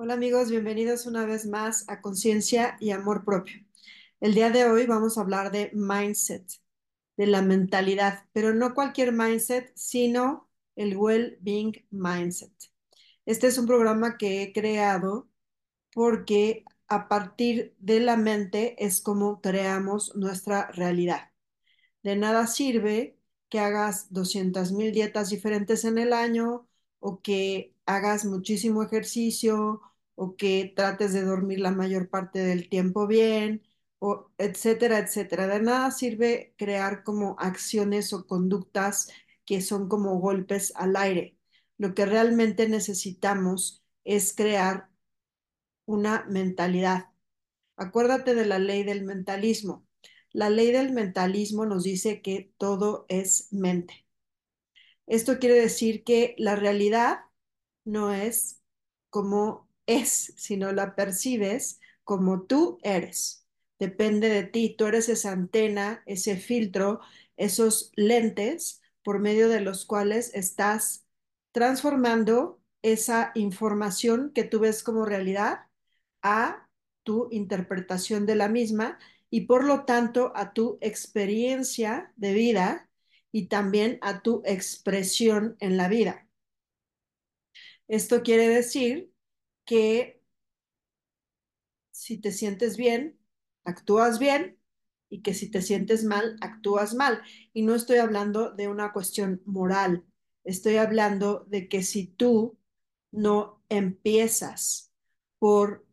Hola 0.00 0.14
amigos, 0.14 0.48
bienvenidos 0.48 1.06
una 1.06 1.26
vez 1.26 1.44
más 1.44 1.84
a 1.88 2.00
Conciencia 2.00 2.76
y 2.78 2.92
Amor 2.92 3.24
Propio. 3.24 3.66
El 4.20 4.32
día 4.32 4.48
de 4.50 4.64
hoy 4.64 4.86
vamos 4.86 5.18
a 5.18 5.22
hablar 5.22 5.50
de 5.50 5.72
mindset, 5.74 6.48
de 7.16 7.26
la 7.26 7.42
mentalidad, 7.42 8.24
pero 8.32 8.54
no 8.54 8.74
cualquier 8.74 9.10
mindset, 9.10 9.72
sino 9.74 10.48
el 10.76 10.96
well-being 10.96 11.84
mindset. 11.90 12.52
Este 13.26 13.48
es 13.48 13.58
un 13.58 13.66
programa 13.66 14.18
que 14.18 14.40
he 14.40 14.52
creado 14.52 15.28
porque 15.92 16.64
a 16.86 17.08
partir 17.08 17.74
de 17.80 17.98
la 17.98 18.16
mente 18.16 18.76
es 18.84 19.00
como 19.00 19.40
creamos 19.40 20.14
nuestra 20.14 20.70
realidad. 20.70 21.32
De 22.04 22.14
nada 22.14 22.46
sirve 22.46 23.18
que 23.48 23.58
hagas 23.58 24.12
200 24.12 24.70
mil 24.70 24.92
dietas 24.92 25.30
diferentes 25.30 25.84
en 25.84 25.98
el 25.98 26.12
año 26.12 26.68
o 27.00 27.20
que 27.20 27.74
hagas 27.88 28.24
muchísimo 28.26 28.82
ejercicio 28.82 29.80
o 30.14 30.36
que 30.36 30.72
trates 30.76 31.12
de 31.14 31.22
dormir 31.24 31.60
la 31.60 31.70
mayor 31.72 32.10
parte 32.10 32.40
del 32.40 32.68
tiempo 32.68 33.06
bien, 33.06 33.62
o 33.98 34.30
etcétera, 34.38 34.98
etcétera. 34.98 35.46
De 35.48 35.60
nada 35.60 35.90
sirve 35.90 36.54
crear 36.58 37.02
como 37.04 37.36
acciones 37.38 38.12
o 38.12 38.26
conductas 38.26 39.08
que 39.44 39.62
son 39.62 39.88
como 39.88 40.18
golpes 40.20 40.72
al 40.76 40.96
aire. 40.96 41.38
Lo 41.78 41.94
que 41.94 42.06
realmente 42.06 42.68
necesitamos 42.68 43.82
es 44.04 44.34
crear 44.34 44.90
una 45.86 46.24
mentalidad. 46.28 47.06
Acuérdate 47.76 48.34
de 48.34 48.46
la 48.46 48.58
ley 48.58 48.82
del 48.84 49.04
mentalismo. 49.04 49.86
La 50.32 50.50
ley 50.50 50.72
del 50.72 50.92
mentalismo 50.92 51.66
nos 51.66 51.84
dice 51.84 52.22
que 52.22 52.52
todo 52.58 53.06
es 53.08 53.48
mente. 53.52 54.06
Esto 55.06 55.38
quiere 55.38 55.56
decir 55.60 56.04
que 56.04 56.34
la 56.38 56.54
realidad 56.56 57.20
no 57.88 58.12
es 58.12 58.60
como 59.10 59.68
es, 59.86 60.34
sino 60.36 60.72
la 60.72 60.94
percibes 60.94 61.80
como 62.04 62.42
tú 62.42 62.78
eres. 62.82 63.46
Depende 63.78 64.28
de 64.28 64.44
ti, 64.44 64.74
tú 64.76 64.86
eres 64.86 65.08
esa 65.08 65.32
antena, 65.32 66.02
ese 66.06 66.36
filtro, 66.36 67.00
esos 67.36 67.92
lentes 67.96 68.82
por 69.02 69.20
medio 69.20 69.48
de 69.48 69.60
los 69.60 69.86
cuales 69.86 70.34
estás 70.34 71.06
transformando 71.52 72.60
esa 72.82 73.32
información 73.34 74.32
que 74.34 74.44
tú 74.44 74.60
ves 74.60 74.82
como 74.82 75.04
realidad 75.04 75.66
a 76.22 76.68
tu 77.04 77.28
interpretación 77.30 78.26
de 78.26 78.36
la 78.36 78.48
misma 78.48 78.98
y 79.30 79.42
por 79.42 79.64
lo 79.64 79.84
tanto 79.84 80.32
a 80.36 80.52
tu 80.52 80.78
experiencia 80.80 82.12
de 82.16 82.34
vida 82.34 82.90
y 83.32 83.46
también 83.48 83.98
a 84.02 84.22
tu 84.22 84.42
expresión 84.44 85.56
en 85.60 85.76
la 85.76 85.88
vida. 85.88 86.27
Esto 87.88 88.22
quiere 88.22 88.48
decir 88.48 89.12
que 89.64 90.22
si 91.90 92.18
te 92.18 92.32
sientes 92.32 92.76
bien, 92.76 93.18
actúas 93.64 94.18
bien 94.18 94.58
y 95.10 95.22
que 95.22 95.34
si 95.34 95.50
te 95.50 95.62
sientes 95.62 96.04
mal, 96.04 96.36
actúas 96.40 96.94
mal. 96.94 97.22
Y 97.52 97.62
no 97.62 97.74
estoy 97.74 97.98
hablando 97.98 98.50
de 98.52 98.68
una 98.68 98.92
cuestión 98.92 99.42
moral, 99.46 100.04
estoy 100.44 100.76
hablando 100.76 101.44
de 101.48 101.68
que 101.68 101.82
si 101.82 102.06
tú 102.06 102.58
no 103.10 103.62
empiezas 103.68 104.92
por 105.38 105.86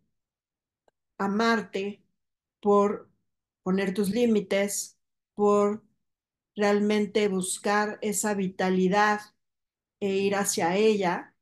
amarte, 1.17 2.03
por 2.61 3.09
poner 3.63 3.93
tus 3.93 4.09
límites, 4.09 4.99
por 5.35 5.83
realmente 6.55 7.29
buscar 7.29 7.99
esa 8.03 8.33
vitalidad 8.35 9.21
e 10.01 10.15
ir 10.17 10.35
hacia 10.35 10.77
ella, 10.77 11.34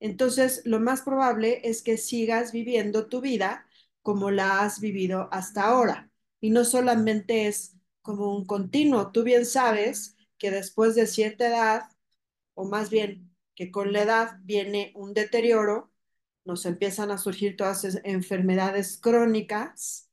entonces 0.00 0.62
lo 0.64 0.80
más 0.80 1.02
probable 1.02 1.60
es 1.64 1.82
que 1.82 1.96
sigas 1.96 2.52
viviendo 2.52 3.06
tu 3.08 3.20
vida 3.20 3.66
como 4.02 4.30
la 4.30 4.60
has 4.60 4.80
vivido 4.80 5.28
hasta 5.32 5.64
ahora. 5.64 6.10
Y 6.40 6.50
no 6.50 6.64
solamente 6.64 7.48
es 7.48 7.76
como 8.02 8.36
un 8.36 8.46
continuo, 8.46 9.10
tú 9.10 9.24
bien 9.24 9.46
sabes 9.46 10.16
que 10.38 10.50
después 10.50 10.94
de 10.94 11.06
cierta 11.06 11.48
edad, 11.48 11.82
o 12.54 12.68
más 12.68 12.90
bien 12.90 13.34
que 13.54 13.70
con 13.70 13.92
la 13.92 14.02
edad 14.02 14.38
viene 14.44 14.92
un 14.94 15.14
deterioro, 15.14 15.90
nos 16.44 16.66
empiezan 16.66 17.10
a 17.10 17.18
surgir 17.18 17.56
todas 17.56 17.84
esas 17.84 18.02
enfermedades 18.04 18.98
crónicas, 18.98 20.10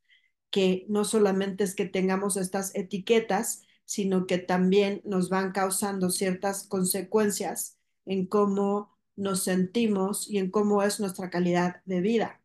que 0.49 0.85
no 0.87 1.05
solamente 1.05 1.63
es 1.63 1.75
que 1.75 1.85
tengamos 1.85 2.37
estas 2.37 2.75
etiquetas, 2.75 3.63
sino 3.85 4.27
que 4.27 4.37
también 4.37 5.01
nos 5.03 5.29
van 5.29 5.51
causando 5.51 6.09
ciertas 6.09 6.67
consecuencias 6.67 7.77
en 8.05 8.25
cómo 8.27 8.92
nos 9.15 9.43
sentimos 9.43 10.29
y 10.29 10.37
en 10.37 10.51
cómo 10.51 10.83
es 10.83 10.99
nuestra 10.99 11.29
calidad 11.29 11.81
de 11.85 12.01
vida. 12.01 12.43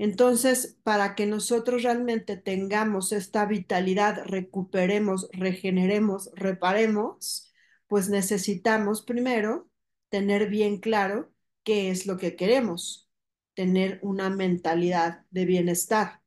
Entonces, 0.00 0.78
para 0.82 1.14
que 1.14 1.26
nosotros 1.26 1.82
realmente 1.82 2.38
tengamos 2.38 3.12
esta 3.12 3.44
vitalidad, 3.44 4.24
recuperemos, 4.24 5.28
regeneremos, 5.32 6.30
reparemos, 6.34 7.52
pues 7.86 8.08
necesitamos 8.08 9.02
primero 9.02 9.68
tener 10.08 10.48
bien 10.48 10.78
claro 10.78 11.34
qué 11.64 11.90
es 11.90 12.06
lo 12.06 12.16
que 12.16 12.34
queremos, 12.34 13.10
tener 13.52 13.98
una 14.02 14.30
mentalidad 14.30 15.26
de 15.30 15.44
bienestar. 15.44 16.22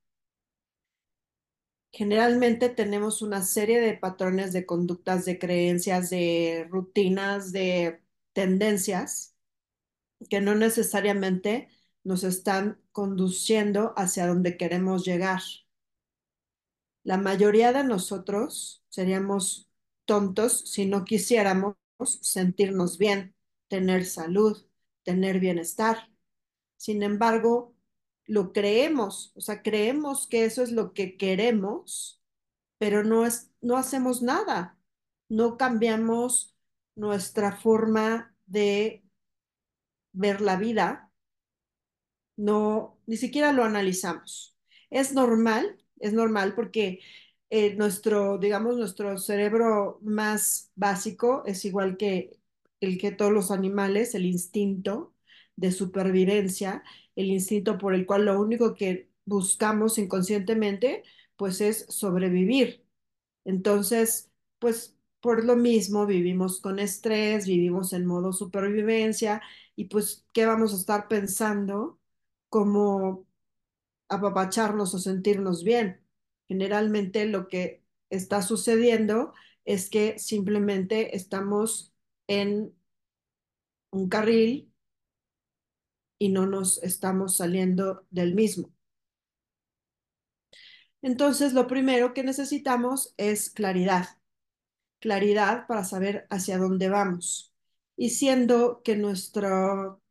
Generalmente 1.91 2.69
tenemos 2.69 3.23
una 3.23 3.41
serie 3.41 3.81
de 3.81 3.97
patrones 3.97 4.53
de 4.53 4.68
conductas, 4.68 5.25
de 5.25 5.40
creencias, 5.40 6.12
de 6.12 6.68
rutinas, 6.69 7.52
de 7.52 8.03
tendencias 8.33 9.35
que 10.29 10.41
no 10.41 10.55
necesariamente 10.55 11.69
nos 12.03 12.23
están 12.23 12.81
conduciendo 12.91 13.94
hacia 13.97 14.27
donde 14.27 14.57
queremos 14.57 15.05
llegar. 15.05 15.41
La 17.03 17.17
mayoría 17.17 17.73
de 17.73 17.83
nosotros 17.83 18.83
seríamos 18.89 19.69
tontos 20.05 20.69
si 20.69 20.85
no 20.85 21.05
quisiéramos 21.05 21.75
sentirnos 22.22 22.97
bien, 22.97 23.35
tener 23.67 24.05
salud, 24.05 24.66
tener 25.03 25.39
bienestar. 25.39 26.09
Sin 26.77 27.03
embargo, 27.03 27.75
lo 28.25 28.53
creemos, 28.53 29.33
o 29.35 29.41
sea, 29.41 29.61
creemos 29.61 30.27
que 30.27 30.45
eso 30.45 30.63
es 30.63 30.72
lo 30.72 30.93
que 30.93 31.17
queremos, 31.17 32.22
pero 32.77 33.03
no 33.03 33.25
es, 33.25 33.51
no 33.61 33.77
hacemos 33.77 34.22
nada, 34.22 34.77
no 35.29 35.57
cambiamos 35.57 36.53
nuestra 36.95 37.51
forma 37.57 38.35
de 38.45 39.03
ver 40.13 40.41
la 40.41 40.55
vida, 40.57 41.11
no, 42.35 42.99
ni 43.05 43.17
siquiera 43.17 43.51
lo 43.53 43.63
analizamos. 43.63 44.55
Es 44.89 45.13
normal, 45.13 45.77
es 45.99 46.13
normal 46.13 46.55
porque 46.55 46.99
eh, 47.49 47.75
nuestro, 47.75 48.37
digamos, 48.37 48.77
nuestro 48.77 49.17
cerebro 49.17 49.99
más 50.01 50.71
básico 50.75 51.43
es 51.45 51.65
igual 51.65 51.97
que 51.97 52.31
el 52.79 52.97
que 52.97 53.11
todos 53.11 53.31
los 53.31 53.51
animales, 53.51 54.15
el 54.15 54.25
instinto 54.25 55.13
de 55.55 55.71
supervivencia, 55.71 56.83
el 57.15 57.27
instinto 57.27 57.77
por 57.77 57.93
el 57.93 58.05
cual 58.05 58.25
lo 58.25 58.39
único 58.41 58.73
que 58.75 59.09
buscamos 59.25 59.97
inconscientemente, 59.97 61.03
pues 61.37 61.61
es 61.61 61.85
sobrevivir. 61.89 62.83
Entonces, 63.45 64.31
pues 64.59 64.97
por 65.23 65.45
lo 65.45 65.56
mismo 65.57 66.06
vivimos 66.07 66.61
con 66.61 66.79
estrés, 66.79 67.47
vivimos 67.47 67.94
en 67.94 68.06
modo 68.06 68.34
supervivencia 68.34 69.41
y 69.75 69.85
pues, 69.85 70.25
¿qué 70.34 70.45
vamos 70.45 70.73
a 70.73 70.78
estar 70.78 71.07
pensando? 71.07 72.00
Como 72.50 73.25
apapacharnos 74.09 74.94
o 74.95 75.00
sentirnos 75.00 75.63
bien. 75.63 76.01
Generalmente 76.50 77.25
lo 77.25 77.47
que 77.47 77.84
está 78.09 78.41
sucediendo 78.44 79.34
es 79.66 79.89
que 79.89 80.19
simplemente 80.19 81.16
estamos 81.16 81.94
en 82.28 82.75
un 83.91 84.09
carril 84.09 84.69
y 86.19 86.29
no 86.29 86.47
nos 86.47 86.81
estamos 86.84 87.37
saliendo 87.37 88.05
del 88.09 88.34
mismo. 88.35 88.72
Entonces, 91.03 91.53
lo 91.53 91.67
primero 91.67 92.14
que 92.16 92.23
necesitamos 92.23 93.14
es 93.17 93.49
claridad. 93.52 94.08
Claridad 95.03 95.67
para 95.67 95.84
saber 95.84 96.26
hacia 96.29 96.58
dónde 96.58 96.88
vamos. 96.88 97.53
Y 97.97 98.11
siendo 98.11 98.82
que 98.84 98.96
nuestro 98.96 100.02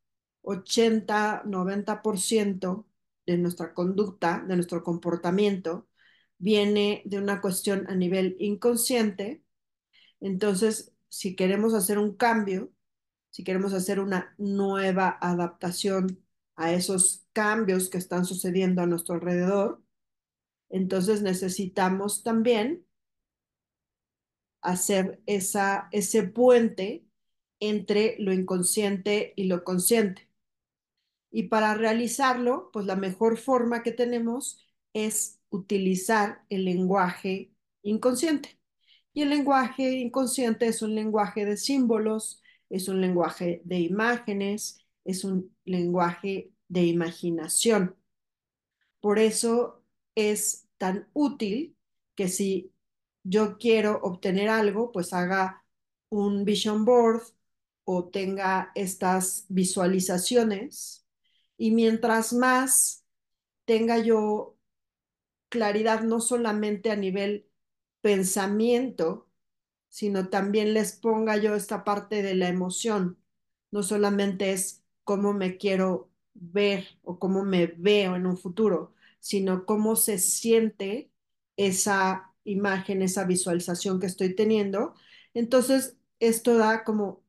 80-90% 0.42 2.86
de 3.24 3.38
nuestra 3.38 3.72
conducta, 3.72 4.44
de 4.46 4.56
nuestro 4.56 4.82
comportamiento, 4.82 5.88
viene 6.36 7.00
de 7.06 7.16
una 7.16 7.40
cuestión 7.40 7.86
a 7.88 7.94
nivel 7.94 8.36
inconsciente, 8.38 9.42
entonces, 10.20 10.92
si 11.08 11.36
queremos 11.36 11.72
hacer 11.72 11.98
un 11.98 12.14
cambio, 12.14 12.70
si 13.30 13.44
queremos 13.44 13.72
hacer 13.72 13.98
una 13.98 14.34
nueva 14.36 15.16
adaptación 15.22 16.22
a 16.54 16.74
esos 16.74 17.24
cambios 17.32 17.88
que 17.88 17.96
están 17.96 18.26
sucediendo 18.26 18.82
a 18.82 18.86
nuestro 18.86 19.14
alrededor, 19.14 19.82
entonces 20.68 21.22
necesitamos 21.22 22.22
también 22.22 22.84
hacer 24.62 25.20
esa, 25.26 25.88
ese 25.92 26.22
puente 26.22 27.04
entre 27.60 28.16
lo 28.18 28.32
inconsciente 28.32 29.34
y 29.36 29.44
lo 29.44 29.64
consciente. 29.64 30.28
Y 31.30 31.44
para 31.44 31.74
realizarlo, 31.74 32.70
pues 32.72 32.86
la 32.86 32.96
mejor 32.96 33.38
forma 33.38 33.82
que 33.82 33.92
tenemos 33.92 34.60
es 34.92 35.40
utilizar 35.50 36.44
el 36.48 36.64
lenguaje 36.64 37.52
inconsciente. 37.82 38.58
Y 39.14 39.22
el 39.22 39.30
lenguaje 39.30 39.98
inconsciente 39.98 40.66
es 40.66 40.82
un 40.82 40.94
lenguaje 40.94 41.44
de 41.44 41.56
símbolos, 41.56 42.42
es 42.70 42.88
un 42.88 43.00
lenguaje 43.00 43.60
de 43.64 43.80
imágenes, 43.80 44.78
es 45.04 45.24
un 45.24 45.54
lenguaje 45.64 46.52
de 46.68 46.84
imaginación. 46.84 47.96
Por 49.00 49.18
eso 49.18 49.82
es 50.14 50.68
tan 50.78 51.08
útil 51.12 51.76
que 52.14 52.28
si 52.28 52.72
yo 53.24 53.58
quiero 53.58 54.00
obtener 54.02 54.48
algo, 54.48 54.92
pues 54.92 55.12
haga 55.12 55.64
un 56.08 56.44
vision 56.44 56.84
board 56.84 57.22
o 57.84 58.08
tenga 58.10 58.72
estas 58.74 59.46
visualizaciones. 59.48 61.06
Y 61.56 61.70
mientras 61.72 62.32
más 62.32 63.04
tenga 63.66 63.98
yo 63.98 64.56
claridad, 65.48 66.02
no 66.02 66.20
solamente 66.20 66.90
a 66.90 66.96
nivel 66.96 67.48
pensamiento, 68.00 69.28
sino 69.88 70.28
también 70.30 70.74
les 70.74 70.92
ponga 70.94 71.36
yo 71.38 71.54
esta 71.56 71.84
parte 71.84 72.22
de 72.22 72.34
la 72.34 72.48
emoción. 72.48 73.18
No 73.70 73.82
solamente 73.82 74.52
es 74.52 74.84
cómo 75.04 75.32
me 75.34 75.58
quiero 75.58 76.10
ver 76.34 76.98
o 77.02 77.18
cómo 77.18 77.44
me 77.44 77.66
veo 77.68 78.16
en 78.16 78.26
un 78.26 78.38
futuro, 78.38 78.94
sino 79.20 79.66
cómo 79.66 79.96
se 79.96 80.18
siente 80.18 81.12
esa 81.56 82.31
imagen, 82.44 83.02
esa 83.02 83.24
visualización 83.24 84.00
que 84.00 84.06
estoy 84.06 84.34
teniendo. 84.34 84.94
Entonces, 85.34 85.96
esto 86.20 86.56
da 86.56 86.84
como 86.84 87.24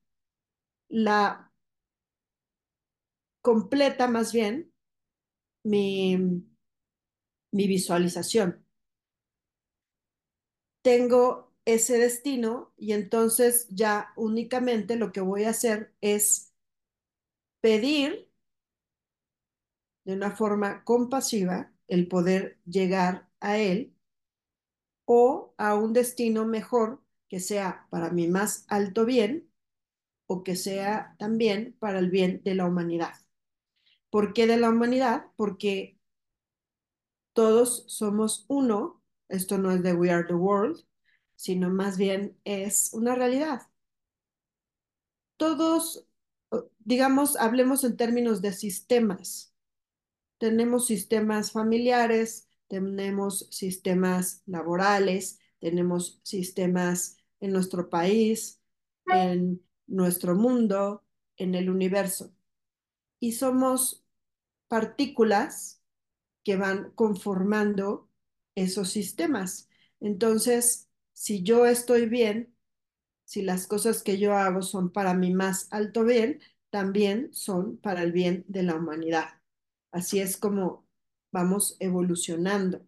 la 0.89 1.51
completa 3.42 4.07
más 4.07 4.33
bien 4.33 4.71
mi, 5.63 6.18
mi 7.51 7.68
visualización. 7.68 8.65
Tengo 10.81 11.51
ese 11.66 11.98
destino 11.98 12.74
y 12.77 12.92
entonces 12.94 13.68
ya 13.69 14.13
únicamente 14.16 14.95
lo 14.98 15.12
que 15.12 15.21
voy 15.21 15.44
a 15.45 15.50
hacer 15.51 15.94
es 16.01 16.54
pedir 17.62 18.27
de 20.06 20.13
una 20.13 20.31
forma 20.31 20.83
compasiva 20.86 21.71
el 21.89 22.07
poder 22.07 22.57
llegar 22.66 23.27
a 23.42 23.57
él 23.57 23.94
o 25.05 25.53
a 25.57 25.75
un 25.75 25.94
destino 25.94 26.45
mejor 26.45 27.01
que 27.29 27.39
sea 27.39 27.88
para 27.89 28.09
mi 28.11 28.27
más 28.27 28.65
alto 28.69 29.05
bien 29.05 29.50
o 30.27 30.44
que 30.44 30.55
sea 30.55 31.15
también 31.19 31.75
para 31.79 32.00
el 32.00 32.09
bien 32.09 32.41
de 32.44 32.55
la 32.55 32.65
humanidad. 32.65 33.13
¿Por 34.09 34.33
qué 34.33 34.47
de 34.47 34.57
la 34.57 34.69
humanidad? 34.69 35.25
Porque 35.35 35.97
todos 37.33 37.85
somos 37.88 38.45
uno, 38.47 39.01
esto 39.29 39.57
no 39.57 39.71
es 39.71 39.83
de 39.83 39.94
We 39.94 40.11
Are 40.11 40.25
the 40.27 40.33
World, 40.33 40.85
sino 41.35 41.69
más 41.69 41.97
bien 41.97 42.38
es 42.44 42.91
una 42.94 43.15
realidad. 43.15 43.63
Todos, 45.38 46.06
digamos, 46.79 47.35
hablemos 47.38 47.83
en 47.83 47.97
términos 47.97 48.41
de 48.41 48.53
sistemas. 48.53 49.53
Tenemos 50.38 50.88
sistemas 50.88 51.51
familiares, 51.51 52.49
tenemos 52.73 53.47
sistemas 53.51 54.41
laborales, 54.47 55.39
tenemos 55.59 56.19
sistemas 56.23 57.17
en 57.39 57.51
nuestro 57.51 57.89
país, 57.89 58.59
en 59.05 59.61
nuestro 59.85 60.35
mundo, 60.35 61.03
en 61.37 61.53
el 61.53 61.69
universo. 61.69 62.33
Y 63.19 63.33
somos 63.33 64.03
partículas 64.67 65.83
que 66.43 66.55
van 66.55 66.91
conformando 66.95 68.09
esos 68.55 68.89
sistemas. 68.89 69.69
Entonces, 69.99 70.89
si 71.13 71.43
yo 71.43 71.67
estoy 71.67 72.07
bien, 72.07 72.55
si 73.23 73.43
las 73.43 73.67
cosas 73.67 74.01
que 74.01 74.17
yo 74.17 74.33
hago 74.33 74.63
son 74.63 74.91
para 74.91 75.13
mi 75.13 75.31
más 75.31 75.67
alto 75.71 76.03
bien, 76.03 76.41
también 76.71 77.31
son 77.33 77.77
para 77.77 78.01
el 78.01 78.11
bien 78.11 78.45
de 78.47 78.63
la 78.63 78.75
humanidad. 78.75 79.29
Así 79.91 80.19
es 80.19 80.37
como 80.37 80.87
vamos 81.33 81.75
evolucionando. 81.81 82.88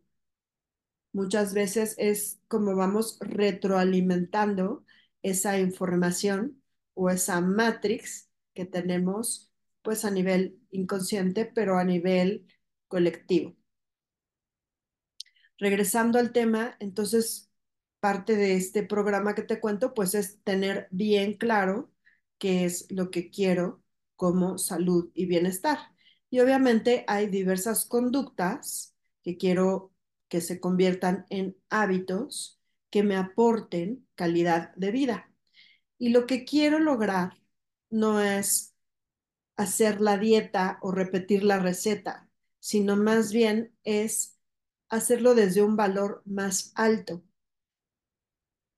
Muchas 1.14 1.54
veces 1.54 1.96
es 1.98 2.40
como 2.48 2.76
vamos 2.76 3.18
retroalimentando 3.22 4.86
esa 5.24 5.60
información 5.60 6.62
o 6.94 7.10
esa 7.10 7.42
matrix 7.42 8.30
que 8.54 8.66
tenemos 8.66 9.52
pues 9.82 10.06
a 10.06 10.12
nivel 10.12 10.60
inconsciente, 10.72 11.46
pero 11.46 11.78
a 11.78 11.84
nivel 11.86 12.48
colectivo. 12.88 13.56
Regresando 15.58 16.20
al 16.20 16.32
tema, 16.34 16.76
entonces 16.80 17.50
parte 18.00 18.36
de 18.36 18.56
este 18.56 18.84
programa 18.84 19.36
que 19.36 19.44
te 19.44 19.60
cuento 19.60 19.94
pues 19.94 20.14
es 20.16 20.42
tener 20.44 20.88
bien 20.92 21.34
claro 21.38 21.92
qué 22.38 22.66
es 22.66 22.88
lo 22.92 23.10
que 23.12 23.30
quiero 23.32 23.84
como 24.16 24.58
salud 24.58 25.12
y 25.16 25.26
bienestar. 25.28 25.95
Y 26.30 26.40
obviamente 26.40 27.06
hay 27.08 27.28
diversas 27.28 27.86
conductas 27.86 28.96
que 29.24 29.38
quiero 29.38 29.92
que 30.28 30.42
se 30.42 30.60
conviertan 30.60 31.26
en 31.30 31.58
hábitos 31.70 32.60
que 32.90 33.04
me 33.04 33.16
aporten 33.16 34.08
calidad 34.16 34.74
de 34.76 34.92
vida. 34.92 35.32
Y 35.98 36.10
lo 36.10 36.26
que 36.26 36.46
quiero 36.46 36.80
lograr 36.80 37.34
no 37.90 38.22
es 38.22 38.74
hacer 39.56 40.02
la 40.02 40.18
dieta 40.18 40.80
o 40.82 40.92
repetir 40.92 41.44
la 41.44 41.60
receta, 41.60 42.30
sino 42.60 42.96
más 42.98 43.32
bien 43.32 43.74
es 43.84 44.38
hacerlo 44.90 45.36
desde 45.36 45.62
un 45.62 45.76
valor 45.76 46.22
más 46.26 46.72
alto. 46.76 47.24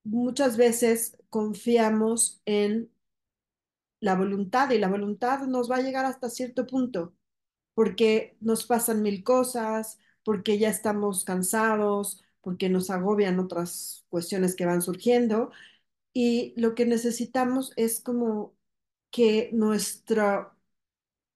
Muchas 0.04 0.58
veces 0.58 1.18
confiamos 1.30 2.42
en 2.46 2.92
la 4.00 4.16
voluntad 4.16 4.70
y 4.72 4.78
la 4.78 4.88
voluntad 4.88 5.42
nos 5.48 5.70
va 5.70 5.78
a 5.78 5.82
llegar 5.82 6.06
hasta 6.06 6.30
cierto 6.30 6.66
punto, 6.68 7.14
porque 7.78 8.36
nos 8.42 8.66
pasan 8.66 9.04
mil 9.04 9.24
cosas, 9.24 10.00
porque 10.24 10.58
ya 10.58 10.70
estamos 10.70 11.24
cansados, 11.24 12.24
porque 12.42 12.70
nos 12.70 12.90
agobian 12.90 13.40
otras 13.40 14.04
cuestiones 14.10 14.56
que 14.56 14.66
van 14.66 14.82
surgiendo 14.82 15.52
y 16.14 16.54
lo 16.58 16.76
que 16.76 16.86
necesitamos 16.88 17.74
es 17.78 18.00
como 18.02 18.56
que 19.12 19.52
nuestra, 19.54 20.56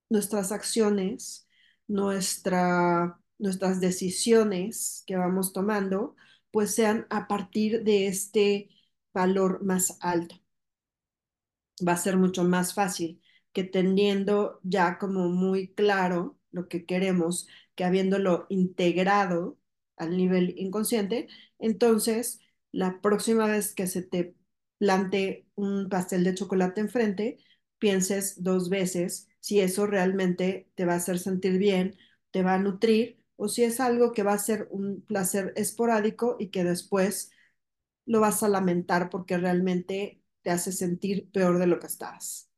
nuestras 0.09 0.51
acciones, 0.51 1.47
nuestra, 1.87 3.19
nuestras 3.39 3.81
decisiones 3.81 5.03
que 5.07 5.17
vamos 5.17 5.53
tomando, 5.53 6.15
pues 6.51 6.75
sean 6.75 7.07
a 7.11 7.27
partir 7.27 7.83
de 7.83 8.07
este 8.07 8.69
valor 9.13 9.63
más 9.63 9.97
alto. 10.01 10.35
Va 11.87 11.93
a 11.93 11.97
ser 11.97 12.17
mucho 12.17 12.43
más 12.43 12.73
fácil 12.73 13.21
que 13.53 13.63
teniendo 13.63 14.59
ya 14.63 14.97
como 14.97 15.29
muy 15.29 15.73
claro 15.73 16.37
lo 16.51 16.67
que 16.67 16.85
queremos, 16.85 17.47
que 17.75 17.83
habiéndolo 17.83 18.45
integrado 18.49 19.57
al 19.97 20.17
nivel 20.17 20.53
inconsciente, 20.57 21.27
entonces 21.59 22.39
la 22.71 23.01
próxima 23.01 23.47
vez 23.47 23.73
que 23.73 23.87
se 23.87 24.01
te 24.03 24.35
plante 24.77 25.47
un 25.55 25.89
pastel 25.89 26.23
de 26.23 26.35
chocolate 26.35 26.81
enfrente, 26.81 27.37
pienses 27.79 28.43
dos 28.43 28.69
veces 28.69 29.27
si 29.39 29.59
eso 29.59 29.85
realmente 29.87 30.69
te 30.75 30.85
va 30.85 30.93
a 30.93 30.95
hacer 30.97 31.19
sentir 31.19 31.57
bien, 31.57 31.97
te 32.31 32.43
va 32.43 32.53
a 32.55 32.59
nutrir, 32.59 33.17
o 33.35 33.47
si 33.47 33.63
es 33.63 33.79
algo 33.79 34.11
que 34.13 34.23
va 34.23 34.33
a 34.33 34.37
ser 34.37 34.67
un 34.71 35.01
placer 35.01 35.53
esporádico 35.55 36.35
y 36.39 36.49
que 36.49 36.63
después 36.63 37.31
lo 38.05 38.21
vas 38.21 38.43
a 38.43 38.49
lamentar 38.49 39.09
porque 39.11 39.37
realmente 39.39 40.21
te 40.43 40.51
hace 40.51 40.73
sentir 40.73 41.31
peor 41.31 41.59
de 41.59 41.67
lo 41.67 41.79
que 41.79 41.87
estás. 41.87 42.50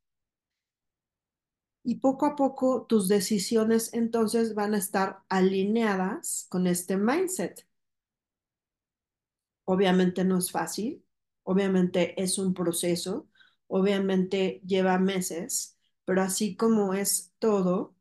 Y 1.83 1.95
poco 1.95 2.25
a 2.25 2.35
poco 2.35 2.85
tus 2.87 3.07
decisiones 3.07 3.93
entonces 3.93 4.55
van 4.55 4.73
a 4.73 4.77
estar 4.77 5.23
alineadas 5.29 6.47
con 6.49 6.67
este 6.67 6.97
mindset. 6.97 7.65
Obviamente 9.65 10.23
no 10.25 10.37
es 10.37 10.51
fácil, 10.51 11.05
obviamente 11.43 12.21
es 12.21 12.37
un 12.37 12.53
proceso, 12.53 13.27
obviamente 13.67 14.61
lleva 14.65 14.97
meses, 14.99 15.77
pero 16.05 16.21
así 16.21 16.55
como 16.55 16.93
es 16.93 17.33
todo, 17.39 17.95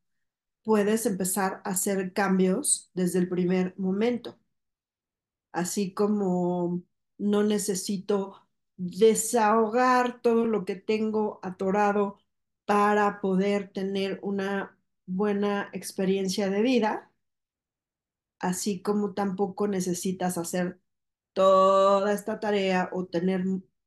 puedes 0.65 1.07
empezar 1.07 1.63
a 1.65 1.71
hacer 1.71 2.13
cambios 2.13 2.91
desde 2.95 3.21
el 3.21 3.29
primer 3.29 3.75
momento. 3.79 4.39
Así 5.53 5.93
como 5.95 6.83
no 7.19 7.43
necesito 7.43 8.47
desahogar 8.77 10.21
todo 10.23 10.47
lo 10.47 10.65
que 10.65 10.77
tengo 10.77 11.41
atorado 11.43 12.19
para 12.65 13.21
poder 13.21 13.71
tener 13.73 14.19
una 14.23 14.79
buena 15.07 15.69
experiencia 15.73 16.51
de 16.51 16.63
vida, 16.63 17.11
así 18.41 18.83
como 18.83 19.15
tampoco 19.15 19.69
necesitas 19.69 20.39
hacer 20.39 20.81
toda 21.33 22.13
esta 22.13 22.41
tarea 22.41 22.91
o 22.93 23.07
tener 23.07 23.45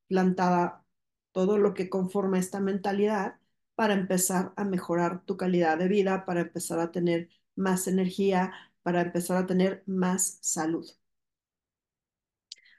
plantada 0.08 0.86
todo 1.32 1.58
lo 1.58 1.74
que 1.74 1.89
conforma 1.89 2.39
esta 2.39 2.60
mentalidad 2.62 3.39
para 3.75 3.94
empezar 3.94 4.53
a 4.58 4.63
mejorar 4.65 5.25
tu 5.25 5.38
calidad 5.38 5.77
de 5.77 5.88
vida, 5.89 6.25
para 6.25 6.41
empezar 6.41 6.79
a 6.79 6.91
tener 6.91 7.29
más 7.55 7.88
energía, 7.88 8.53
para 8.84 9.01
empezar 9.01 9.38
a 9.38 9.48
tener 9.48 9.84
más 9.88 10.39
salud. 10.41 10.88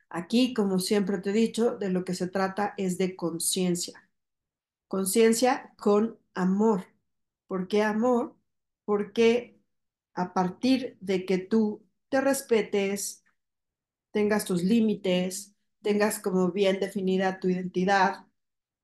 Aquí, 0.08 0.52
como 0.54 0.80
siempre 0.80 1.18
te 1.18 1.30
he 1.30 1.32
dicho, 1.32 1.76
de 1.78 1.90
lo 1.90 2.04
que 2.04 2.14
se 2.14 2.26
trata 2.28 2.74
es 2.76 2.98
de 2.98 3.14
conciencia. 3.16 4.05
Conciencia 4.88 5.74
con 5.76 6.18
amor. 6.34 6.86
¿Por 7.48 7.68
qué 7.68 7.82
amor? 7.82 8.36
Porque 8.84 9.58
a 10.14 10.32
partir 10.32 10.96
de 11.00 11.26
que 11.26 11.38
tú 11.38 11.84
te 12.08 12.20
respetes, 12.20 13.24
tengas 14.12 14.44
tus 14.44 14.62
límites, 14.62 15.54
tengas 15.82 16.20
como 16.20 16.52
bien 16.52 16.80
definida 16.80 17.40
tu 17.40 17.48
identidad, 17.48 18.26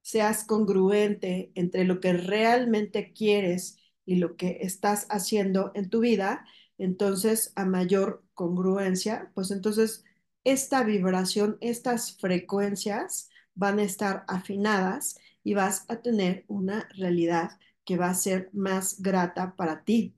seas 0.02 0.44
congruente 0.44 1.52
entre 1.54 1.84
lo 1.84 2.00
que 2.00 2.12
realmente 2.12 3.12
quieres 3.12 3.78
y 4.04 4.16
lo 4.16 4.36
que 4.36 4.58
estás 4.62 5.06
haciendo 5.08 5.70
en 5.74 5.88
tu 5.88 6.00
vida, 6.00 6.44
entonces 6.78 7.52
a 7.54 7.64
mayor 7.64 8.24
congruencia, 8.34 9.30
pues 9.34 9.52
entonces 9.52 10.04
esta 10.44 10.82
vibración, 10.82 11.56
estas 11.60 12.16
frecuencias 12.16 13.30
van 13.54 13.78
a 13.78 13.84
estar 13.84 14.24
afinadas 14.26 15.16
y 15.44 15.54
vas 15.54 15.84
a 15.88 16.00
tener 16.02 16.44
una 16.48 16.88
realidad 16.96 17.58
que 17.84 17.96
va 17.96 18.10
a 18.10 18.14
ser 18.14 18.50
más 18.52 19.00
grata 19.02 19.54
para 19.56 19.84
ti, 19.84 20.14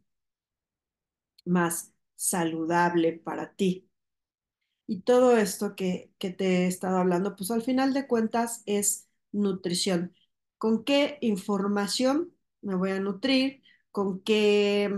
más 1.46 1.92
saludable 2.16 3.12
para 3.14 3.54
ti. 3.54 3.88
Y 4.86 5.00
todo 5.02 5.36
esto 5.36 5.74
que, 5.76 6.12
que 6.18 6.30
te 6.30 6.64
he 6.64 6.66
estado 6.66 6.98
hablando, 6.98 7.36
pues 7.36 7.50
al 7.50 7.62
final 7.62 7.94
de 7.94 8.06
cuentas 8.06 8.62
es 8.66 9.08
nutrición. 9.32 10.14
¿Con 10.58 10.84
qué 10.84 11.18
información 11.22 12.32
me 12.62 12.74
voy 12.76 12.90
a 12.92 13.00
nutrir? 13.00 13.62
¿Con 13.92 14.20
qué 14.22 14.92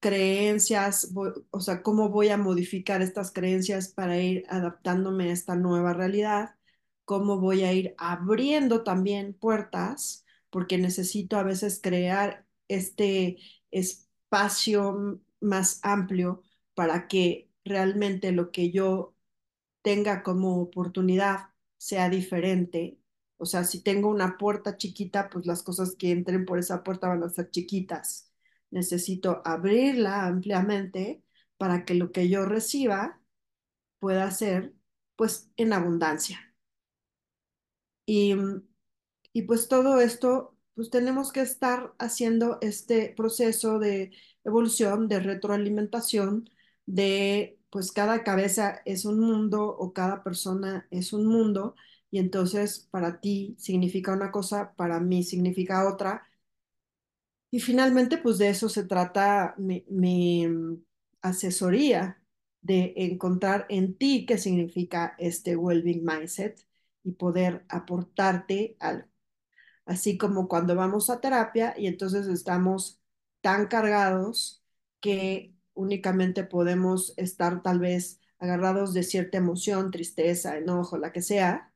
creencias, 0.00 1.10
o 1.50 1.60
sea, 1.60 1.82
cómo 1.82 2.10
voy 2.10 2.28
a 2.28 2.36
modificar 2.36 3.00
estas 3.02 3.32
creencias 3.32 3.88
para 3.88 4.18
ir 4.20 4.44
adaptándome 4.50 5.30
a 5.30 5.32
esta 5.32 5.56
nueva 5.56 5.94
realidad? 5.94 6.56
¿Cómo 7.04 7.38
voy 7.40 7.64
a 7.64 7.72
ir 7.72 7.94
abriendo 7.98 8.82
también 8.84 9.34
puertas? 9.34 10.24
Porque 10.50 10.78
necesito 10.78 11.36
a 11.36 11.42
veces 11.42 11.80
crear 11.82 12.46
este 12.68 13.38
espacio 13.70 15.20
más 15.40 15.80
amplio 15.82 16.42
para 16.74 17.08
que 17.08 17.50
realmente 17.64 18.32
lo 18.32 18.50
que 18.50 18.70
yo 18.70 19.14
tenga 19.82 20.22
como 20.22 20.60
oportunidad 20.62 21.50
sea 21.78 22.08
diferente 22.08 22.98
o 23.36 23.46
sea, 23.46 23.64
si 23.64 23.82
tengo 23.82 24.08
una 24.08 24.38
puerta 24.38 24.76
chiquita, 24.76 25.28
pues 25.30 25.46
las 25.46 25.62
cosas 25.62 25.96
que 25.96 26.10
entren 26.12 26.44
por 26.46 26.58
esa 26.58 26.82
puerta 26.82 27.08
van 27.08 27.22
a 27.24 27.28
ser 27.28 27.50
chiquitas. 27.50 28.32
Necesito 28.70 29.42
abrirla 29.44 30.26
ampliamente 30.26 31.22
para 31.58 31.84
que 31.84 31.94
lo 31.94 32.12
que 32.12 32.28
yo 32.28 32.46
reciba 32.46 33.20
pueda 34.00 34.30
ser, 34.30 34.74
pues, 35.16 35.50
en 35.56 35.72
abundancia. 35.74 36.53
Y, 38.06 38.34
y 39.32 39.42
pues 39.42 39.68
todo 39.68 40.00
esto, 40.00 40.56
pues 40.74 40.90
tenemos 40.90 41.32
que 41.32 41.40
estar 41.40 41.94
haciendo 41.98 42.58
este 42.62 43.10
proceso 43.16 43.78
de 43.78 44.12
evolución, 44.44 45.08
de 45.08 45.20
retroalimentación, 45.20 46.50
de, 46.86 47.58
pues 47.70 47.92
cada 47.92 48.22
cabeza 48.24 48.80
es 48.84 49.04
un 49.04 49.20
mundo 49.20 49.64
o 49.66 49.92
cada 49.92 50.22
persona 50.22 50.86
es 50.90 51.12
un 51.12 51.26
mundo 51.26 51.74
y 52.10 52.18
entonces 52.18 52.88
para 52.90 53.20
ti 53.20 53.56
significa 53.58 54.12
una 54.12 54.30
cosa, 54.32 54.74
para 54.76 55.00
mí 55.00 55.22
significa 55.24 55.88
otra. 55.88 56.28
Y 57.50 57.60
finalmente, 57.60 58.18
pues 58.18 58.38
de 58.38 58.48
eso 58.50 58.68
se 58.68 58.84
trata 58.84 59.54
mi, 59.58 59.84
mi 59.88 60.46
mm, 60.48 60.82
asesoría, 61.22 62.20
de 62.62 62.94
encontrar 62.96 63.66
en 63.68 63.94
ti 63.96 64.24
qué 64.26 64.38
significa 64.38 65.14
este 65.18 65.54
well-being 65.56 66.02
mindset 66.04 66.66
y 67.04 67.12
poder 67.12 67.64
aportarte 67.68 68.76
algo. 68.80 69.08
Así 69.86 70.18
como 70.18 70.48
cuando 70.48 70.74
vamos 70.76 71.10
a 71.10 71.20
terapia 71.20 71.74
y 71.78 71.86
entonces 71.86 72.26
estamos 72.28 73.00
tan 73.42 73.66
cargados 73.68 74.64
que 75.00 75.54
únicamente 75.74 76.44
podemos 76.44 77.14
estar 77.18 77.62
tal 77.62 77.80
vez 77.80 78.20
agarrados 78.38 78.94
de 78.94 79.02
cierta 79.04 79.38
emoción, 79.38 79.90
tristeza, 79.90 80.56
enojo, 80.58 80.98
la 80.98 81.12
que 81.12 81.22
sea, 81.22 81.74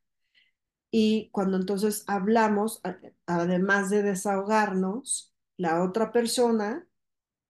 y 0.91 1.29
cuando 1.33 1.57
entonces 1.59 2.05
hablamos, 2.07 2.81
además 3.27 3.91
de 3.91 4.03
desahogarnos, 4.03 5.35
la 5.57 5.83
otra 5.83 6.13
persona, 6.13 6.87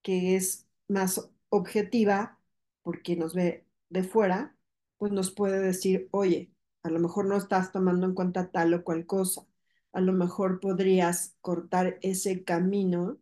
que 0.01 0.35
es 0.35 0.67
más 0.87 1.29
objetiva, 1.49 2.39
porque 2.83 3.15
nos 3.15 3.33
ve 3.35 3.65
de 3.89 4.03
fuera, 4.03 4.57
pues 4.97 5.11
nos 5.11 5.31
puede 5.31 5.59
decir, 5.61 6.09
oye, 6.11 6.51
a 6.89 6.93
lo 6.93 6.99
mejor 6.99 7.25
no 7.27 7.37
estás 7.37 7.71
tomando 7.71 8.07
en 8.07 8.15
cuenta 8.15 8.51
tal 8.51 8.73
o 8.73 8.83
cual 8.83 9.05
cosa, 9.05 9.45
a 9.93 10.01
lo 10.01 10.13
mejor 10.13 10.59
podrías 10.59 11.37
cortar 11.41 11.99
ese 12.01 12.43
camino 12.43 13.19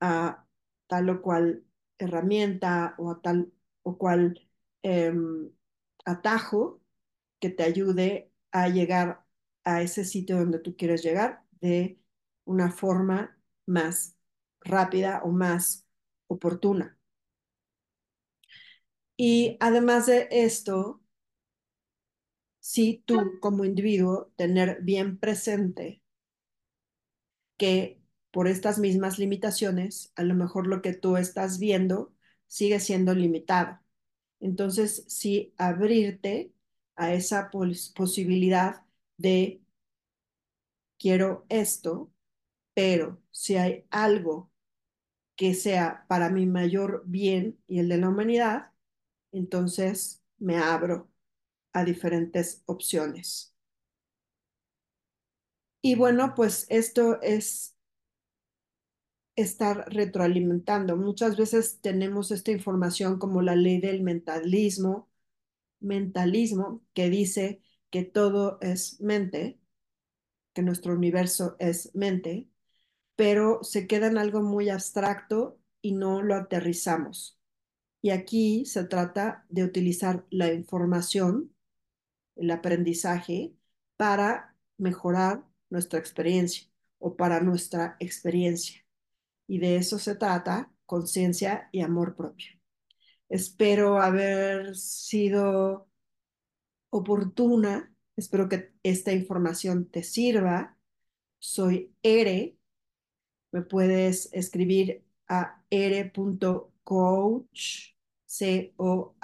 a 0.00 0.46
tal 0.88 1.10
o 1.10 1.22
cual 1.22 1.64
herramienta 1.98 2.94
o 2.98 3.10
a 3.10 3.20
tal 3.22 3.52
o 3.82 3.98
cual 3.98 4.40
em, 4.82 5.50
atajo 6.04 6.82
que 7.40 7.50
te 7.50 7.64
ayude 7.64 8.32
a 8.52 8.68
llegar 8.68 9.24
a 9.64 9.82
ese 9.82 10.04
sitio 10.04 10.38
donde 10.38 10.58
tú 10.60 10.76
quieres 10.76 11.02
llegar 11.02 11.44
de 11.60 12.00
una 12.44 12.70
forma 12.70 13.38
más 13.66 14.16
rápida 14.60 15.22
o 15.24 15.30
más 15.30 15.86
oportuna. 16.28 16.98
Y 19.16 19.56
además 19.60 20.06
de 20.06 20.28
esto, 20.30 21.03
si 22.64 23.02
tú 23.04 23.38
como 23.42 23.66
individuo 23.66 24.32
tener 24.36 24.80
bien 24.80 25.18
presente 25.18 26.00
que 27.58 28.00
por 28.30 28.48
estas 28.48 28.78
mismas 28.78 29.18
limitaciones, 29.18 30.12
a 30.16 30.22
lo 30.22 30.34
mejor 30.34 30.66
lo 30.66 30.80
que 30.82 30.94
tú 30.94 31.16
estás 31.18 31.58
viendo 31.58 32.14
sigue 32.46 32.80
siendo 32.80 33.14
limitado. 33.14 33.80
Entonces, 34.40 35.04
sí, 35.08 35.54
abrirte 35.58 36.52
a 36.96 37.14
esa 37.14 37.50
posibilidad 37.50 38.82
de 39.18 39.62
quiero 40.98 41.46
esto, 41.48 42.12
pero 42.74 43.22
si 43.30 43.56
hay 43.56 43.86
algo 43.90 44.50
que 45.36 45.54
sea 45.54 46.06
para 46.08 46.30
mi 46.30 46.46
mayor 46.46 47.04
bien 47.06 47.60
y 47.68 47.80
el 47.80 47.88
de 47.90 47.98
la 47.98 48.08
humanidad, 48.10 48.72
entonces 49.32 50.22
me 50.38 50.58
abro 50.58 51.10
a 51.74 51.84
diferentes 51.84 52.62
opciones. 52.66 53.54
Y 55.82 55.96
bueno, 55.96 56.34
pues 56.34 56.66
esto 56.70 57.20
es 57.20 57.76
estar 59.36 59.92
retroalimentando. 59.92 60.96
Muchas 60.96 61.36
veces 61.36 61.80
tenemos 61.80 62.30
esta 62.30 62.52
información 62.52 63.18
como 63.18 63.42
la 63.42 63.56
ley 63.56 63.80
del 63.80 64.02
mentalismo, 64.02 65.10
mentalismo 65.80 66.82
que 66.94 67.10
dice 67.10 67.62
que 67.90 68.04
todo 68.04 68.58
es 68.60 69.00
mente, 69.00 69.60
que 70.54 70.62
nuestro 70.62 70.94
universo 70.94 71.56
es 71.58 71.94
mente, 71.94 72.48
pero 73.16 73.62
se 73.64 73.86
queda 73.86 74.08
en 74.08 74.18
algo 74.18 74.42
muy 74.42 74.70
abstracto 74.70 75.58
y 75.82 75.92
no 75.92 76.22
lo 76.22 76.34
aterrizamos. 76.36 77.38
Y 78.02 78.10
aquí 78.10 78.66
se 78.66 78.84
trata 78.84 79.46
de 79.48 79.64
utilizar 79.64 80.26
la 80.30 80.52
información, 80.52 81.53
el 82.36 82.50
aprendizaje, 82.50 83.54
para 83.96 84.56
mejorar 84.78 85.44
nuestra 85.70 85.98
experiencia 85.98 86.68
o 86.98 87.16
para 87.16 87.40
nuestra 87.40 87.96
experiencia. 88.00 88.84
Y 89.46 89.58
de 89.58 89.76
eso 89.76 89.98
se 89.98 90.16
trata, 90.16 90.72
conciencia 90.86 91.68
y 91.72 91.80
amor 91.82 92.16
propio. 92.16 92.48
Espero 93.28 94.00
haber 94.00 94.76
sido 94.76 95.88
oportuna. 96.90 97.92
Espero 98.16 98.48
que 98.48 98.72
esta 98.82 99.12
información 99.12 99.86
te 99.90 100.02
sirva. 100.02 100.78
Soy 101.38 101.94
Ere. 102.02 102.56
Me 103.52 103.62
puedes 103.62 104.32
escribir 104.32 105.04
a 105.28 105.62
ere.coach, 105.70 106.54
C-O-A-C-H, 108.26 109.16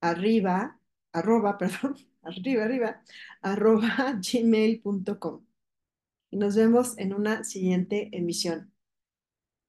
arriba, 0.00 0.78
arroba, 1.12 1.58
perdón, 1.58 1.96
arriba, 2.22 2.64
arriba, 2.64 3.02
arroba 3.42 4.20
gmail.com. 4.20 5.44
Y 6.30 6.36
nos 6.36 6.56
vemos 6.56 6.98
en 6.98 7.14
una 7.14 7.44
siguiente 7.44 8.08
emisión. 8.12 8.71